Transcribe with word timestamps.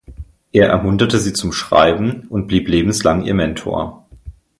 Er 0.51 0.67
ermunterte 0.67 1.19
sie 1.19 1.31
zum 1.31 1.51
Schreiben 1.53 2.25
und 2.29 2.47
blieb 2.47 2.67
lebenslang 2.67 3.21
ihr 3.21 3.35
Mentor. 3.35 4.09